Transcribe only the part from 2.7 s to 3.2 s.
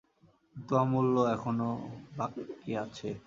আছে।